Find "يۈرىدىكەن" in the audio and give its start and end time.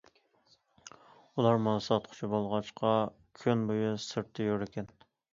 4.49-4.89